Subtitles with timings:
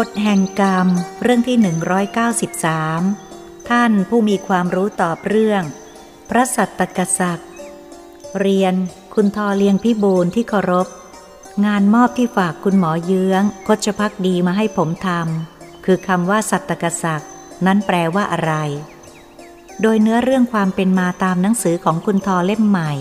[0.00, 0.88] กฎแห่งกรรม
[1.22, 1.56] เรื่องที่
[2.82, 5.62] 193 ท่านผู้มีความรู้ตอบเรื่อง
[6.30, 7.50] พระสัตตกษัตริย์
[8.40, 8.74] เรียน
[9.14, 10.88] คุณทอเลียงพิบูลที่เคารพ
[11.66, 17.30] งานมอบที่ฝากคุณหมอเยื้องกชพักดีมาให้ผมทำคือคำว่าสัตตกษัตริย์
[17.66, 18.52] นั้นแปลว่าอะไร
[19.82, 22.92] โดยเนื้อเรื่องความเป็นมาตามหนังสือของคุณทอเล่มใหม่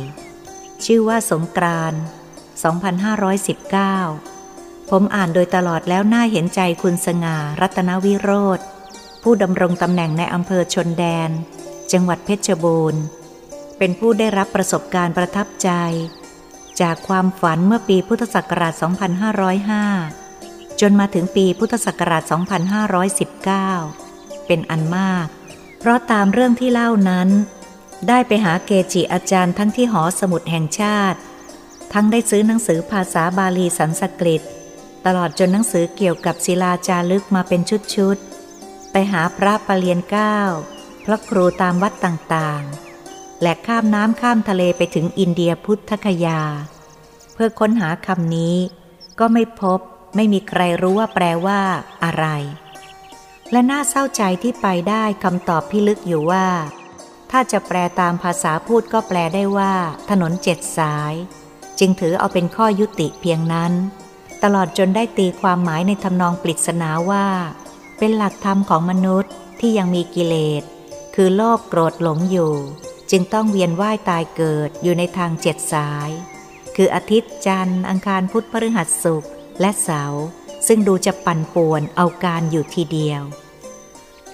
[0.86, 1.94] ชื่อว่าสงกราน
[2.74, 4.33] 2519
[4.96, 8.60] ผมอ่านโดยตลอดแล้วน่าเห็นใจคุณสง่า รัตนวิโรธ
[9.24, 11.30] ผู้ดำรงตำแหน่งในอำเภอชนแดน
[11.92, 13.02] จังหวัดเพชรบูรณ์
[13.78, 15.70] เป็นผู้ได้รับประสบการณ์ประทับใจ
[16.82, 18.74] จากความฝันเมื่อปีพุทธศักราช
[19.98, 22.24] 2505 จนมาถึงปีพุทธศักราช
[23.60, 25.28] 2519 เป็นอันมาก
[25.80, 27.30] เพราะตามเรื่องที่เล่านั้น
[28.08, 31.20] ได้ไปหาเกจิอาจารย์ทั้งที่หอสมุดแห่งชาติ
[31.94, 34.44] ทั้งได้ซื้อหนังสือภาษาบาลีสันสกฤต
[35.06, 37.62] ตลอดจนหนังสือเกี่ยวกับศิลาจารึกมาเป็น
[37.96, 40.38] ชุดๆ ไปหาพระปรเรียนเก้า
[41.06, 46.42] พระครูตามวัดต่างๆ และข้ามน้ำข้ามทะเลไปถึงอินเดียพุทธคยา
[47.34, 48.56] เพื่อค้นหาคำนี้
[49.20, 49.80] ก็ไม่พบ
[50.16, 51.62] ไม่มีใครรู้ว่าแปลว่า
[52.04, 52.26] อะไร
[53.52, 56.48] และน่าเศร้าใจที่ไปได้คำตอบพิลึกอยู่ว่า
[57.32, 59.74] ถ้าจะแปลตามภาษาพูดก็แปลได้ว่า
[60.10, 61.14] ถนนเจ็ดสาย
[61.80, 63.74] จึงถือเอาเป็นข้อยุติเพียงนั้น
[64.44, 67.28] ตลอดจนได้ตีความหมายในทำนองปริศนาว่า
[67.98, 70.64] เป็นหลักธรรมของมนุษย์ที่ยังมีกิเลส
[71.16, 72.54] คือโลภโกรธหลงอยู่
[73.12, 76.10] จึงต้องเวียนว่ายตายเกิดอยู่ในทางเจ็ดสาย
[76.76, 80.24] คืออาทิตย์จันทร์อังคารพุธพฤหัสศุกร์และเสาร์
[80.68, 83.22] ซึ่งดูจะปั่นป่วนเอาการอยู่ทีเดียว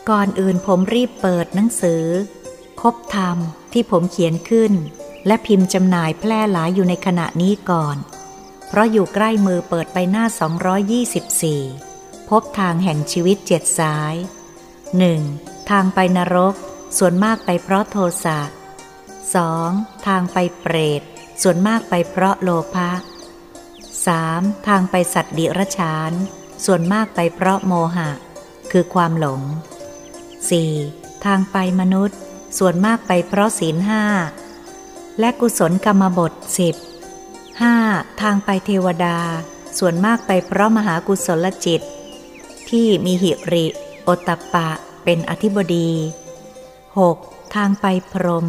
[0.09, 2.03] ก่อนอื่นผมรีบเปิดหนังสือ
[2.81, 3.37] คบธรรม
[3.73, 4.73] ที่ผมเขียนขึ้น
[5.27, 7.97] และพิมพ์จำหน่ายแพร่หลายอยู่ในขณะนี้ก่อน
[8.69, 10.25] เพราะอยู่ใกล้มือเปิดไปหน้า
[11.47, 14.15] 224 พบทางแห่งชีวิตเจ็ดสาย
[14.91, 15.69] 1.
[15.69, 16.55] ทางไปนรก
[16.97, 18.39] ส่วนมากไปเพราะโทสะ
[19.27, 20.07] 2.
[20.07, 21.01] ทางไปเปรต
[21.41, 22.91] ส่วนมากไปเพราะโลภะ
[23.59, 24.67] 3.
[24.67, 26.11] ทางไปสัตว์ดิรชาน
[26.65, 28.09] ส่วนมากไปเพราะโมหะ
[28.71, 29.41] คือความหลง
[30.53, 31.25] 4.
[31.25, 32.17] ทางไปมนุษย์
[32.57, 34.03] ส่วนมากไปเพราะศีลห้า
[35.19, 36.75] และกุศลกรรมบทสิบ
[37.67, 38.21] 5.
[38.21, 39.17] ทางไปเทวดา
[39.77, 41.81] ส่วนมากไปเพราะมหากุศลจิต
[42.69, 43.65] ที่มีหิริ
[44.03, 44.69] โอตตปปะ
[45.03, 45.89] เป็นอธิบดี
[46.91, 47.55] 6.
[47.55, 48.47] ทางไปพรม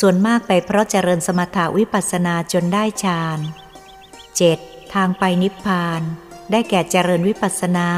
[0.00, 3.38] ส่วนมากไปเพราะเจริญสมถาวิปัสสนาจนได้ฌาน
[4.36, 4.94] 7.
[4.94, 6.00] ทางไปนิพพาน
[6.50, 7.88] ได้แก่เจริญวิปัสสนา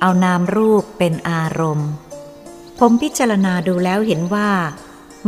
[0.00, 1.90] เอานามรูปเป็นอารมณ์
[2.78, 4.50] ผมพิจารณาดูแล้วเห็นว่า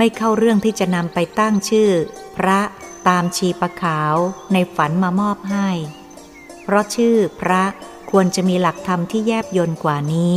[0.03, 1.91] ไม่เข้าเรื่องที่จะนำไปตั้งชื่อ
[2.37, 2.61] พระ
[3.09, 4.15] ตามชีปะขาว
[4.53, 5.69] ในฝันมามอบให้
[6.63, 7.63] เพราะชื่อพระ
[8.11, 10.35] ควรจะมีหลักธรรมที่แยบยนต์กว่านี้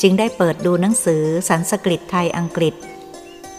[0.00, 2.74] จึงได้เปิดดูหนังสือสันสกฤตไทยอังกฤษ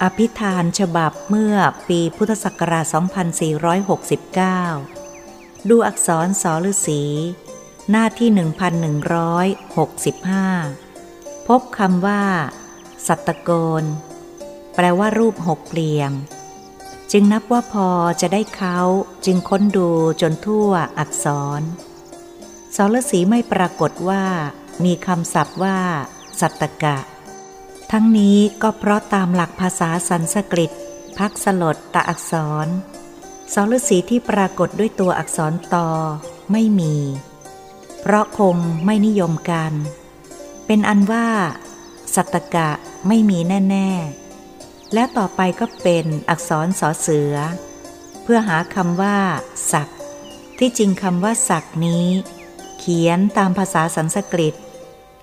[0.03, 1.55] อภิธานฉบับเมื่อ
[1.87, 2.85] ปีพุทธศักราช
[4.51, 7.01] 2469 ดูอักษรสอฤษี
[7.91, 8.37] หน้าที่ 1165
[11.47, 12.23] พบคำว่า
[13.07, 13.51] สัตตโก
[13.83, 13.85] น
[14.75, 16.13] แปลว่ารูปหกเหลี่ยม
[17.11, 17.87] จึงนับว่าพอ
[18.21, 18.77] จะได้เขา
[19.25, 19.89] จึงค้นดู
[20.21, 20.69] จนทั่ว
[20.99, 21.25] อักษ
[21.59, 21.61] ร
[22.75, 24.23] สอฤษีไม่ปรากฏว่า
[24.83, 25.77] มีคำศัพท์ว่า
[26.39, 26.97] สัตตกะ
[27.91, 30.71] ทั้งนี้ก็เพราะตามหลักภาษาสันสกฤต
[31.17, 32.33] พักสลดตะอักษ
[32.65, 32.67] ร
[33.53, 35.89] สอฤษีที่ปรากฏด้วยตัวอักษรตอ
[36.51, 36.95] ไม่มี
[38.01, 39.73] เพราะคงไม่นิยมกัน
[40.65, 41.27] เป็นอันว่า
[42.15, 42.69] สัตตกะ
[43.07, 43.39] ไม่มี
[43.69, 44.22] แน่ ๆ
[44.93, 47.35] และต่อไปก็เป็นอักษรสอเสือ
[48.23, 49.17] เพื่อหาคำว่า
[49.71, 49.99] ศักดิ์
[50.59, 52.07] ที่จริงคำว่าศักดิ์นี้
[52.79, 54.55] เขียนตามภาษาสันสกฤต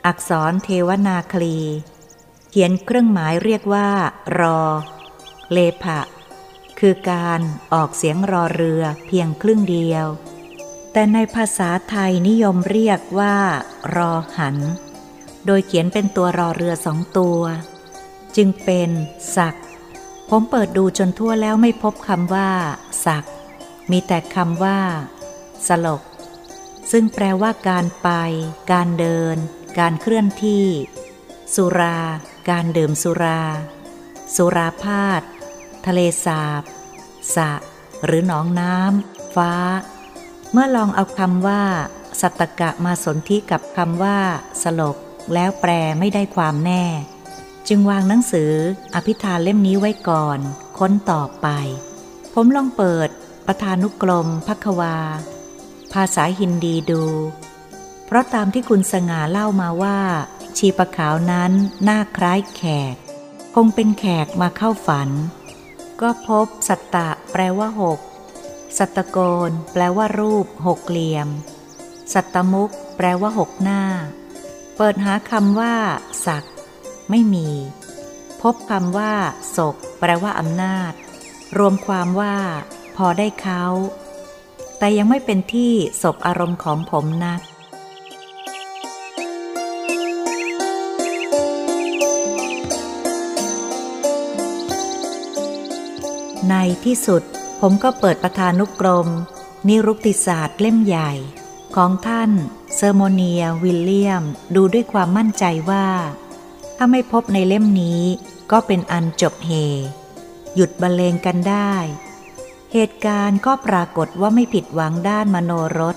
[0.06, 1.58] อักษรเทวนาคลี
[2.50, 3.88] เขียนเครื่องหมายเรียกว่า
[4.38, 4.60] รอ
[5.52, 6.00] เลผะ
[6.78, 7.40] คือการ
[7.72, 10.06] ออกเสียงรอเรือเพียงครึ่งเดียว
[10.92, 13.36] แต่ในภาษาไทยนิยมเรียกว่า
[13.96, 14.56] รอหัน
[15.46, 17.40] โดยเขียนเป็นตัวรอเรือสองตัว
[18.36, 18.90] จึงเป็น
[19.36, 19.66] ศักดิ์
[20.28, 22.50] ผมเปิดดูจนทั่วแล้วไม่พบคำว่า
[23.06, 23.34] ศักดิ์
[23.90, 24.78] มีแต่คำว่า
[25.68, 26.02] สลก
[26.90, 28.08] ซึ่งแปลว่าการไป
[28.72, 29.36] การเดิน
[29.78, 30.66] การเคลื่อนที่
[31.54, 31.98] สุรา
[32.50, 33.42] การดื่มสุรา
[34.36, 35.22] สุราพาธ
[35.86, 36.62] ทะเลสาบ
[37.34, 37.50] สะ
[38.04, 39.52] หรือหนองน้ำฟ้า
[40.52, 41.62] เมื่อลองเอาคำว่า
[42.20, 44.18] สัตตกะมาสนธิกับคำว่า
[44.62, 44.96] สลก
[45.34, 46.84] แล้วแปลไม่ได้ความแน่
[47.72, 48.52] จึงวางหนังสือ
[48.94, 50.38] อภิธานเล่มนี้ไว้ก่อน
[50.78, 51.46] ค้นต่อไป
[52.34, 53.08] ผมลองเปิด
[53.46, 54.96] ประธานุกรมพักวา
[55.92, 57.04] ภาษาฮินดีดู
[58.06, 59.98] เพราะตามที่คุณสง่าเล่ามาว่า
[60.56, 61.52] ชีปะขาวนั้น
[61.84, 62.62] หน้าคล้ายแข
[62.92, 62.94] ก
[63.54, 65.08] คงเป็นแขกมาเข้าฝัน
[66.00, 68.00] ก็พบสัตตะแปลว่าหก
[68.78, 69.18] สัตตโก
[69.48, 71.28] นแปลว่ารูปหกเหลี่ยม
[72.12, 73.82] สัตตมุกแปลว่าหกหน้า
[74.76, 75.74] เปิดหาคำว่า
[76.26, 76.44] ศัก
[77.10, 77.48] ไม่มี
[78.42, 79.12] พบคำว่า
[79.56, 80.92] ศกแปลว่าอำนาจ
[81.58, 82.36] รวมความว่า
[82.96, 83.64] พอได้เขา
[84.78, 85.72] แต่ยังไม่เป็นที่
[86.02, 87.40] ศพอารมณ์ของผมนัก
[96.50, 96.54] ใน
[96.84, 97.22] ที่สุด
[97.60, 99.08] ผมก็เปิดประธานุกรม
[99.68, 101.12] นิรุกติศาสตร์เล่มใหญ่
[101.76, 102.30] ของท่าน
[102.74, 104.24] เซอร์โมเนียวิลเลียม
[104.54, 105.86] ดูด้วยความมั่นใจว่า
[106.82, 108.02] ถ้าไม่พบในเล่มนี้
[108.52, 109.50] ก็เป็นอันจบเฮ
[110.54, 111.74] หยุดบรรเลงกันได้
[112.72, 115.96] เหตุการณ์ก็ปรากฏว่าไม่ผิดหวังด้านมโนรส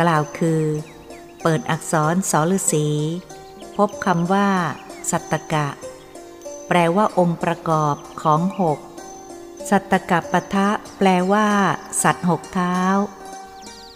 [0.00, 0.62] กล่าวคือ
[1.42, 2.86] เปิดอักษรสอฤษี
[3.76, 4.48] พบคำว่า
[5.10, 5.68] สัตตกะ
[6.68, 8.78] แปลว่าองค์ประกอบของหก
[9.70, 10.68] สัตตกะปะทะ
[10.98, 11.48] แปลว่า
[12.02, 12.78] สัตว์หกเท้า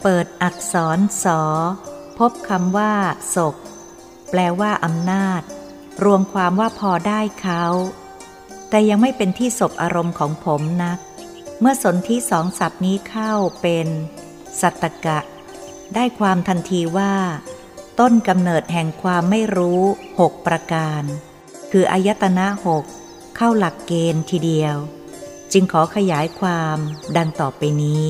[0.03, 1.43] เปิดอักษรสอ
[2.19, 2.93] พบคำว่า
[3.37, 3.57] ศก
[4.31, 5.43] แปลว่าอำนาจ
[6.05, 7.65] รวมความว่าพอได้เขา
[8.71, 10.99] แต่ยังไม่เป็นที่ศพอารมณ์ของผมนัก
[11.61, 13.89] เมื่อสนที่สองศัพท์นี้เข้าเป็น
[14.61, 15.19] สัตตกะ
[15.95, 17.15] ได้ความทันทีว่า
[18.01, 19.83] ต้นกำเนิดแห่งความไม่รู้
[20.21, 21.03] หกประการ
[21.73, 22.85] คืออายตนะหก
[23.37, 24.77] เข้าหลักเกณฑ์ทีเดียว
[25.53, 26.79] จึงขอขยายความ
[27.17, 28.05] ดังต่อไปนี้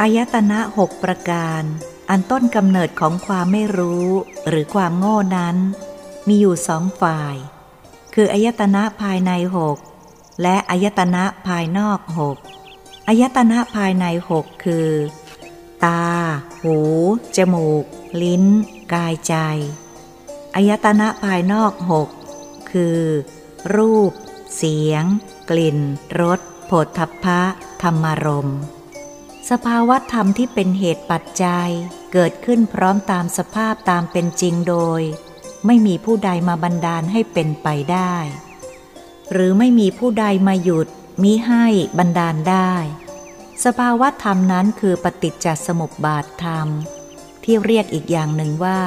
[0.00, 1.62] อายตนะหกประการ
[2.10, 4.08] อันต้นกำเนิดของความไม่รู้
[4.48, 5.56] หรือความโง่นั้น
[6.26, 7.36] มีอยู่สองฝ่าย
[8.14, 9.78] คืออายตนะภายในหก
[10.42, 12.36] และอายตนะภายนอกหก
[13.08, 14.90] อายตนะภายในหกคือ
[15.84, 16.06] ตา
[16.62, 16.78] หู
[17.36, 17.84] จมูก
[18.22, 18.44] ลิ้น
[18.94, 19.34] กายใจ
[20.54, 22.08] อายตนะภายนอกหก
[22.70, 23.00] คือ
[23.74, 24.12] รูป
[24.56, 25.04] เสียง
[25.50, 25.78] กลิ่น
[26.20, 27.40] รสโผฏฐัพพะ
[27.82, 28.50] ธรรมารม
[29.50, 31.70] สภาวะธรรมที่เป็นเหตุปัจจัย
[32.12, 35.02] เกิดขึ้นพร้อมตามสภาพตามเป็นจริงโดย
[35.66, 38.14] ไม่มีผู้ใดมาบันดาลให้เป็นไปได้
[39.32, 40.88] หรือไม่มีผู้ใดมาหยุด
[41.22, 41.64] มิให้
[41.98, 42.72] บันดาลได้
[43.64, 46.68] สภาวะธรรมนั้นคือปฏิจจสมุปบาทธรรม
[47.44, 48.80] ที่เรียกอีกอย่างหนึ่งว่า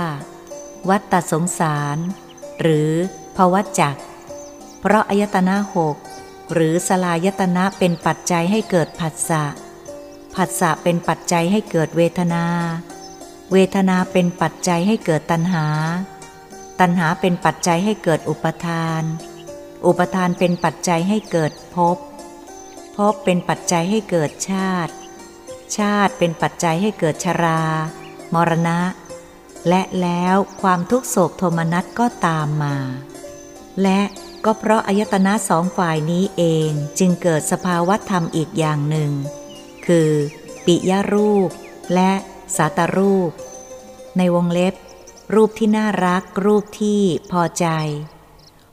[0.90, 1.98] วัตตสงสาร
[2.62, 2.90] หรือ
[3.38, 3.98] ภวจัก
[4.80, 5.96] เพราะอายตนะหก
[6.54, 9.44] หรือสลายตนะเป็นปัจจัยให้เกิดผัสสะ
[10.36, 12.46] ผัสสะเป็นปัจจัยให้เกิดเวทนา
[13.52, 15.66] เวทนาเป็นปัจจัยให้เกิดตัณหา
[16.80, 19.04] ตัณหาเป็นปัจจัยให้เกิดอุปทาน
[19.86, 21.98] อุปทานเป็นปัจจัยให้เกิดภพ
[22.96, 24.94] ภพเป็นปัจจัยให้เกิดชาติ
[25.78, 27.62] ชาติเป็นปัจจัยให้เกิดชรา
[28.34, 28.80] มรณะ
[29.68, 32.76] และแล้วความทุกโศกโทมนัสก็ตามมา
[33.84, 34.02] และ
[34.46, 39.12] ก็เพราะอายตนะสองฝ่ายนี้เองจึงเกิดสภาวะธรรมอีกอย่างหนึ่ง
[39.88, 40.10] คือ
[40.66, 41.50] ปิยรูป
[41.94, 42.12] และ
[42.58, 43.32] สาตรูป
[44.18, 44.74] ในวงเล็บ
[45.36, 47.66] รูปที่น่ารัก รูปที่พอใจ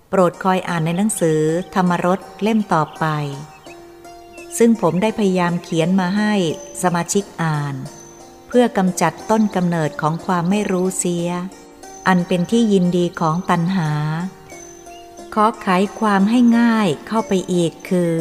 [0.08, 1.40] โปรดคอยอ่านในหนังสือ
[1.74, 3.04] ธรรมรสเล่มต่อไป
[4.58, 6.34] ซึ่งผมได้พยายามเขียนมาให้
[6.82, 7.74] สมาชิกอ่าน
[8.48, 11.28] เพื่อกำจัดต้นกำเนิดของความไม่รู้เสีย
[12.08, 13.90] อันเป็นที่ยินดีของตัณหา
[15.34, 15.68] ขอไข
[16.00, 18.12] ความให้ง่ายเข้าไปอีกคือ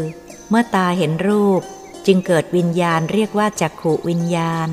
[0.49, 1.61] เมื่อตาเห็นรูป
[2.05, 4.69] จึงเกิดวิญญาณเรียกว่าจักขุวิญญาณ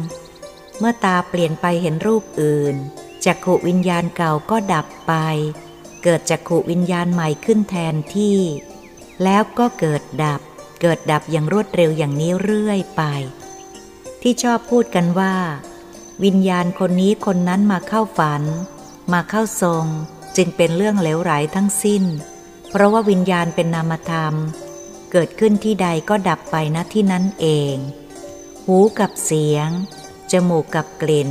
[0.79, 2.77] เมื่อตาเปลี่ยนไปเห็นรูปอื่น
[3.27, 5.13] จักขุวิญญาณเก่าก็ดับไป
[6.03, 8.39] เกิดจักขุวิญญาณใหม่ขึ้นแทนที่
[9.23, 10.41] แล้วก็เกิดดับ
[10.81, 13.03] เกิดดับอย่างรวดเร็วอย่างนี้เรื่อยไป
[14.23, 15.35] ที่ชอบพูดกันว่า
[16.25, 18.43] วิญญาณคนนี้คนนั้นมาเข้าฝัน
[19.13, 19.87] มาเข้าทรง
[20.37, 22.05] จึงเป็นเรื่องเหลวไหลทั้งสิ้น
[22.71, 24.35] เพราะว่าวิญญาณเป็นนามธรรม
[25.13, 27.75] เกิดขึ้นที่ใดก็ดับไปณที่นั้นเอง
[28.67, 29.69] หูกับเสียง
[30.33, 31.31] จมูกกับกลิ่น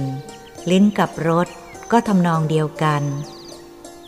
[0.69, 1.47] ลิ้นกับรส
[1.91, 3.03] ก็ทำนองเดียวกัน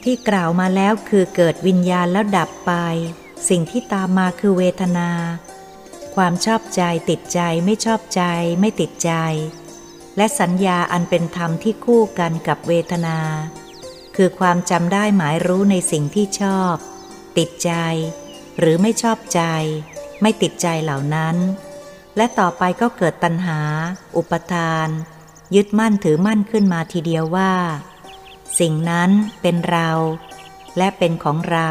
[0.04, 2.72] ที่กล่าวมาแล้วคือเกิดวิญญาณแล้วดับไป
[3.50, 5.10] สิ่งที่ตามมาคือเวทนา
[6.16, 8.24] ความชอบใจติดใจไม่ชอบใจ
[8.60, 9.12] ไม่ติดใจ
[10.18, 13.20] และสัญญาอันเป็นธรรมที่คู่กันกับเวทนา
[14.16, 16.76] คือความจำได้หมายรู้ในสิ่งที่ชอบ
[17.38, 17.72] ติดใจ
[18.60, 19.42] หรือไม่ชอบใจ
[20.22, 21.36] ไม่ติดใจเหล่านั้น
[22.18, 23.60] และต่อไปก็เกิดตัณหา
[24.18, 24.88] อุปทาน
[25.56, 27.54] ยึดมั่นถือมั่นขึ้นมาทีเดียวว่า
[28.60, 29.10] สิ่งนั้น
[29.42, 29.90] เป็นเรา
[30.78, 31.70] และเป็นของเรา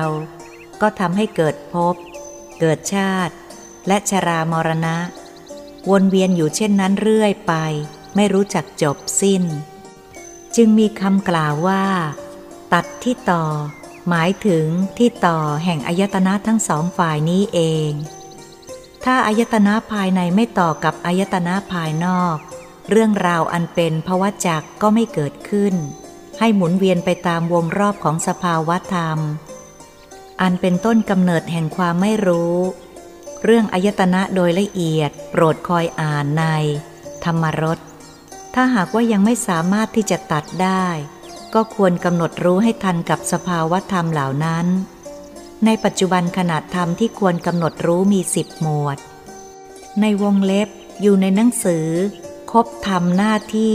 [0.81, 1.95] ก็ทำให้เกิดภพ
[2.61, 3.35] เกิดชาติ
[3.87, 4.97] และชรามรณะ
[5.91, 7.55] วนเวียนอยู่เช่นนั้นเรื่อยไป
[8.17, 9.43] ไม่รู้จักจบสิ้น
[10.57, 11.85] จึงมีคำกล่าวว่า
[12.73, 13.45] ตัดที่ต่อ
[14.09, 14.67] หมายถึง
[14.99, 17.61] ที่ต่อแห่งอายตนะทั้งสองฝ่ายนี้เอ
[17.91, 17.93] ง
[19.05, 22.37] ถ้าอายตนะภายในไม่ต่อกับอายตนะภายนอก
[22.91, 25.75] เรื่องราวอันเป็นภวจักก็ไม่เกิดขึ้น
[26.39, 29.19] ให้หมุนเวียนไปตามวงรอบของสภาวะธรรม
[30.41, 32.57] อันเป็นต้นกำเนิดแห่งความไม่รู้
[33.45, 36.45] เรื่องอายตนะโดยละเอียด โปรดคอยอ่านใน
[37.25, 37.79] ธรรมรส
[38.55, 40.87] ถ้าหากว่ายังไม่สามารถที่จะตัดได้
[41.55, 44.67] ก็ควรกำหนดรู้ให้ทันกับสภาวะธรรมเหล่านั้น
[45.65, 48.99] ในปัจจุบันขนาดธรรมที่ควรกำหนดรู้มีสิบหมวด
[50.01, 50.69] ในวงเล็บ
[51.01, 51.89] อยู่ในหนังสือ
[52.53, 53.75] คบธรรมหน้าที่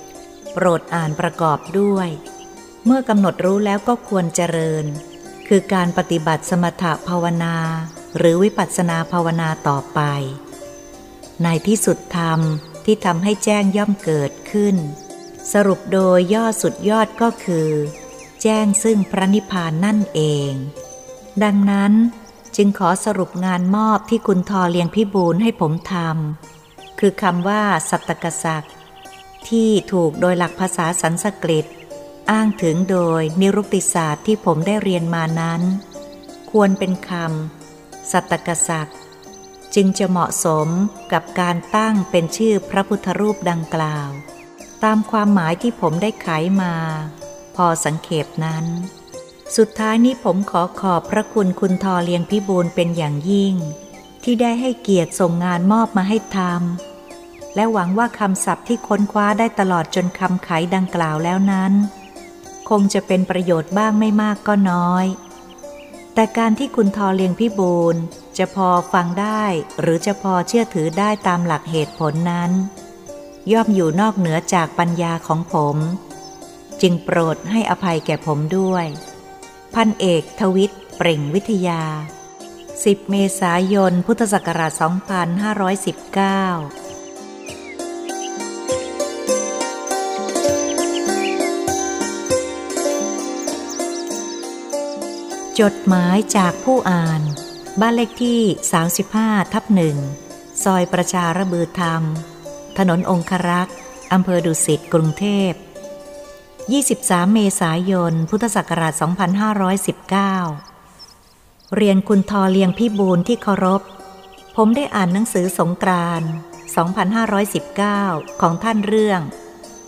[0.00, 2.08] 271 โปรดอ่านประกอบด้วย
[2.84, 4.84] เมื่อกำหนดรู้แล้วก็ควรเจริญ
[5.48, 7.56] คือการปฏิบัติสมถภาวนา
[8.16, 10.00] หรือวิปัสสนาภาวนาต่อไป
[11.42, 12.40] ในที่สุดธรรม
[12.84, 14.76] ที่ทำให้แจ้งย่อมเกิดขึ้น
[15.52, 17.70] สรุปโดยย่อสุดยอดก็คือ
[18.42, 20.52] แจ้งซึ่งพระนิพพานนั่นเอง
[21.42, 21.92] ดังนั้น
[22.56, 26.53] จึงขอสรุปงานมอบที่คุณทอเลียงพิบูลให้ผมทำ
[27.06, 28.66] คือคำว่า สัตกษัก
[29.48, 31.66] ที่ถูกโดยหลักภาษาสันสกฤต
[32.30, 35.62] อ้างถึงโดยนิรุติศาสตร์ที่ผมได้เรียนมานั้น
[36.50, 38.90] ควรเป็นคำสัตกษัก
[39.74, 40.68] จึงจะเหมาะสม
[41.12, 44.08] กับการตั้งเป็นชื่อพระพุทธรูปดังกล่าว
[44.84, 46.28] ตามความหมายที่ผมได้ไข
[46.62, 46.74] มา
[47.56, 48.64] พอสังเขปนั้น
[49.56, 53.56] สุดท้ายนี้ผมขอขอบพระคุณคุณทอเลียงพิบูลเป็นอย่างยิ่ง
[54.24, 56.93] ที่ได้ให้เกียรติส่งงานมอบมาให้ทำ
[57.54, 61.72] และหวังว่าคำศัพท์ที่ค้นคว้าได้ตลอดจนคำไขดังกล่าวแล้วนั้น
[62.68, 65.06] คงจะเป็นประโยชน์บ้างไม่มากก็น้อย
[66.14, 67.96] แต่การที่คุณทอเลียงพิบูล
[68.38, 69.44] จะพอฟังได้
[69.80, 72.50] หรือจะพอเชื่อถือได้ตามหลักเหตุผลนั้น
[73.52, 75.76] ย่อมอยู่นอกเหนือจากปัญญาของผม
[76.82, 78.86] จึงโปรดให้อภัยแก่ผมด้วย
[79.74, 81.82] พันเอกทวิตเปร่งวิทยา
[82.48, 84.72] 10 เมษายน พุทธศักราช
[86.86, 86.93] 2519
[95.60, 97.22] จดหมายจากผู้อ่าน
[97.80, 98.42] บ้านเลขที่
[98.96, 99.96] 35 ทับหนึ่ง
[100.64, 102.02] ซอยประชาระบือธรรม
[102.78, 103.76] ถนนองครักษ์
[104.12, 105.52] อำเภอดุสิต กรุงเทพ
[106.58, 108.92] 23 เมษายน พุทธศักราช
[110.74, 113.82] 2519 เรียนคุณทอเลียงพี่บูลที่เคารพ
[114.56, 116.30] ผมได้อ่านหนังสือสงกรานต์
[117.56, 119.20] 2519 ของท่านเรื่อง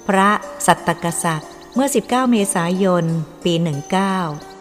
[0.08, 0.30] พระ
[0.66, 3.04] สัตตกษัตริย์ เมื่อ 19 เมษายน
[3.44, 4.55] ปี 19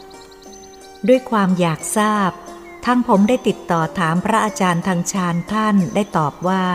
[1.07, 2.31] ด้วยความอยากทราบ
[2.85, 6.65] ทั้งผมได้ติดต่อถามพระอาจารย์ทางชาญท่านได้ตอบว่า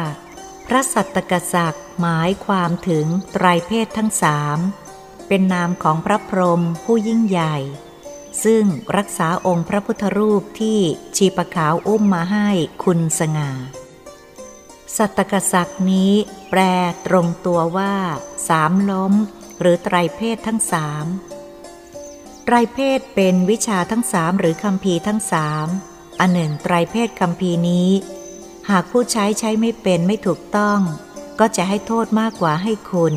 [0.66, 4.58] พระสัตตกษัตริย์หมายความถึงไตรเพศทั้งสาม
[5.28, 7.56] เป็นนามของพระพรหมผู้ยิ่งใหญ่
[8.44, 8.64] ซึ่ง
[8.96, 10.78] รักษาองค์พระพุทธรูปที่
[11.16, 12.49] ชีปะขาวอุ้มมาให้
[12.84, 13.50] คุณสง่า
[14.96, 16.12] สัตตกษัตริย์นี้
[16.50, 16.60] แปล
[17.06, 17.94] ตรงตัวว่า
[18.49, 19.14] สามล้ม
[19.60, 21.06] หรือไตรเพศทั้งสาม
[22.52, 25.66] รเพศเป็นวิชาทั้งสามหรือคำพีทั้งสาม
[26.21, 27.88] อันหนึ่งไตรเพศคำพีนี้
[28.71, 30.80] หากผู้ใช้ใช้ไม่เป็นไม่ถูกต้อง
[31.40, 33.14] ก็จะให้โทษมากกว่าให้คุณ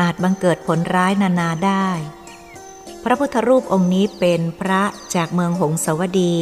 [0.00, 1.88] อาจบังเกิดผลร้ายนานาได้
[3.04, 4.82] พระพุทธรูปองค์นี้เป็นพระ
[5.14, 6.36] จากเมืองหงสาวดี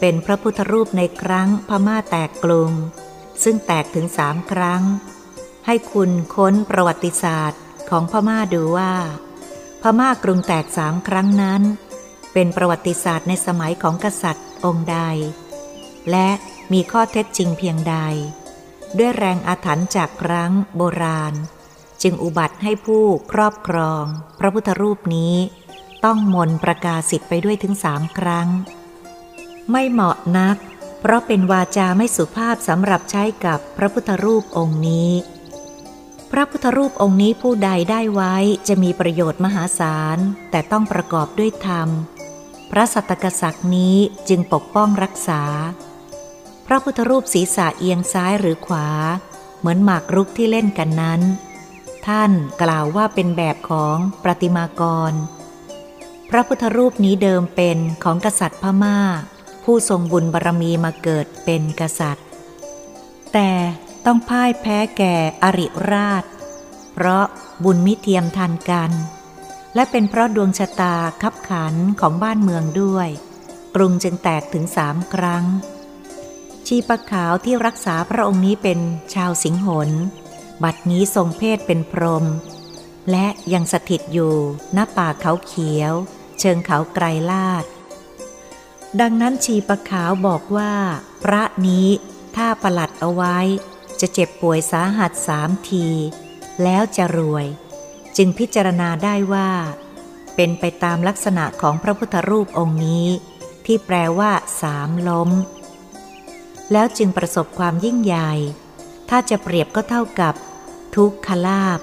[0.00, 2.72] เป็นพระพุทธรูปในครั้งพม่าแตกกลุ่ม
[3.42, 4.82] ซึ่งแตกถึงสามครั้ง
[5.66, 8.92] ให้คุณค้นประวัติศาสตร์ของพม่าดูว่า
[9.82, 11.62] พม่ากรุงแตกสามครั้งนั้น
[12.32, 14.98] เป็นประวัติศาสตร์ในสมัยของกษัตริย์องค์ใด
[16.10, 16.28] และ
[16.72, 17.96] มีข้อเท็จจริงเพียงใด
[18.98, 21.34] ด้วยแรงอาถรรพ์จากครั้งโบราณ
[22.02, 24.04] จึงอุบัติให้ผู้ครอบครอง
[24.38, 25.34] พระพุทธรูปนี้
[26.04, 28.48] ต้องมนประกาศสิทธิ์ไปด้วยถึงสามครั้ง
[29.70, 30.56] ไม่เหมาะนัก
[31.00, 35.10] เพราะเป็นวาจาไม่สุภาพสำหรับใช้กับพระพุทธรูปองค์นี้
[36.34, 38.34] พระพุทธรูปองค์นี้ผู้ใดได้ไว้
[38.68, 40.18] จะมีประโยชน์มหาศาล
[40.50, 41.88] แต่ต้องประกอบด้วยธรรม
[42.70, 43.96] พระสัตกษัตริย์นี้
[44.28, 45.42] จึงปกป้องรักษา
[46.66, 48.88] พระพุทธรูปศีรษะเอียงซ้ายหรือขวา
[49.58, 51.20] เหมือนหมากรุกที่เล่นกันนั้น
[52.06, 52.30] ท่าน
[52.62, 55.12] กล่าวว่าเป็นแบบของประติมากร
[56.30, 58.98] พระพุทธรูปนี้เดิมเป็นของกษัตริย์พมา่า
[59.64, 62.26] ผู้ทรงบุญบารรมีมาเกิดเป็นกษัตริย์
[63.32, 63.50] แต่
[64.06, 66.24] ต้องพ่ายแพ้แก่อริราช
[66.92, 67.24] เพราะ
[67.64, 68.90] บุญมิเทียมทันกัน
[69.74, 73.08] และเป็นเพราะดวงชะตาคับขันของบ้านเมืองด้วย
[73.74, 75.44] กรุงจึงแตกถึงสามครั้ง
[76.66, 78.78] ชีปะขาวที่รักษาพระองค์นี้เป็น
[79.14, 79.90] ชาวสิงหน
[80.62, 82.24] บัดนี้ทรงเพศเป็นพรหม
[83.10, 84.34] และยังสถิตอยู่
[84.76, 85.92] ณป่าเขาเขียว
[86.38, 87.64] เชิงเขาไกรลาด
[89.00, 90.72] ดังนั้นชีปะขาวบอกว่า
[91.24, 91.88] พระนี้
[92.36, 93.38] ถ้าประหลัดเอาไว้
[94.02, 95.88] จะเจ็บป่วยสาหัสสามที
[96.62, 97.46] แล้วจะรวย
[98.16, 99.50] จึงพิจารณาได้ว่า
[100.36, 103.06] เป็นไปตามลักษณะของพระพุทธรูปองค์นี้
[103.66, 104.30] ที่แปลว่า
[104.62, 105.30] สามล้ม
[106.72, 108.32] แล้วจึงประสบความยิ่งใหญ่
[109.08, 110.34] ถ้าจะเปรียบก็เท่ากับ
[110.96, 111.80] ทุกขลาบ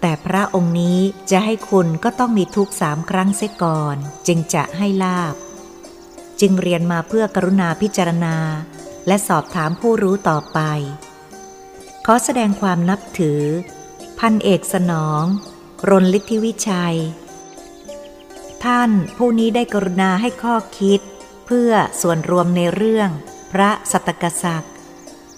[0.00, 0.98] แต่พระองค์นี้
[1.30, 5.34] จะให้คุณก็ต้องมีทุกสามครั้งเสียก่อน จึงจะให้ลาบ
[6.40, 8.36] จึงเรียนมาเพื่อกรุณาพิจารณา
[9.06, 10.60] และสอบถามผู้รู้ต่อไป
[12.12, 13.42] อแสดงความนับถือ
[14.18, 15.22] พันเอกสนอง
[15.90, 16.96] รนลิทธิวิชัย
[18.64, 21.00] ท่านผู้นี้ได้กรุณาให้ข้อคิด
[21.46, 23.10] เพื่อส่วนรวมในเรื่อง
[23.52, 24.74] พระสัตกษัตริย์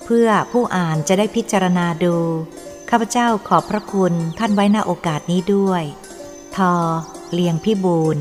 [0.05, 2.17] เพื่อผู้อ่านจะได้พิจารณาดู
[2.91, 5.83] ข้าพเจ้าขอบพระคุณท่านไว้ณโอกาสนี้ด้วย
[6.57, 6.75] ทอ
[7.33, 8.17] เลียงพิบูล